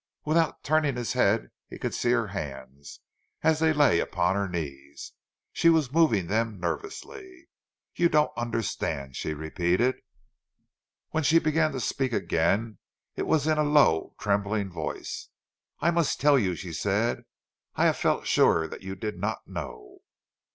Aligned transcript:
Without 0.25 0.63
turning 0.63 0.95
his 0.95 1.13
head 1.13 1.51
he 1.67 1.77
could 1.77 1.93
see 1.93 2.09
her 2.09 2.29
hands, 2.29 3.01
as 3.43 3.59
they 3.59 3.71
lay 3.71 3.99
upon 3.99 4.35
her 4.35 4.49
knees. 4.49 5.11
She 5.53 5.69
was 5.69 5.91
moving 5.91 6.25
them 6.25 6.59
nervously. 6.59 7.49
"You 7.93 8.09
don't 8.09 8.35
understand," 8.35 9.15
she 9.15 9.35
repeated. 9.35 10.01
When 11.11 11.21
she 11.21 11.37
began 11.37 11.71
to' 11.73 11.79
speak 11.79 12.13
again, 12.13 12.79
it 13.15 13.27
was 13.27 13.45
in 13.45 13.59
a 13.59 13.63
low, 13.63 14.15
trembling 14.17 14.71
voice. 14.71 15.29
"I 15.81 15.91
must 15.91 16.19
tell 16.19 16.39
you," 16.39 16.55
she 16.55 16.73
said; 16.73 17.21
"I 17.75 17.85
have 17.85 17.97
felt 17.97 18.25
sure 18.25 18.67
that 18.67 18.81
you 18.81 18.95
did 18.95 19.19
not 19.19 19.45
know." 19.47 19.99